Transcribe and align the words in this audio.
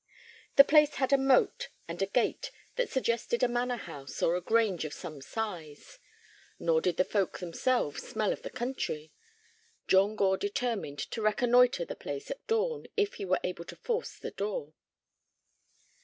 The 0.55 0.63
place 0.63 0.95
had 0.95 1.13
a 1.13 1.17
moat 1.19 1.69
and 1.87 2.01
a 2.01 2.07
gate 2.07 2.49
that 2.75 2.89
suggested 2.89 3.43
a 3.43 3.47
manor 3.47 3.75
house 3.77 4.23
or 4.23 4.35
a 4.35 4.41
grange 4.41 4.83
of 4.83 4.93
some 4.95 5.21
size. 5.21 5.99
Nor 6.57 6.81
did 6.81 6.97
the 6.97 7.03
folk 7.05 7.37
themselves 7.37 8.01
smell 8.01 8.33
of 8.33 8.41
the 8.41 8.49
country. 8.49 9.11
John 9.87 10.15
Gore 10.15 10.37
determined 10.37 10.97
to 10.97 11.21
reconnoitre 11.21 11.85
the 11.85 11.95
place 11.95 12.31
at 12.31 12.47
dawn 12.47 12.87
if 12.97 13.13
he 13.21 13.25
were 13.25 13.39
able 13.43 13.65
to 13.65 13.75
force 13.75 14.17
the 14.17 14.31
door. 14.31 14.73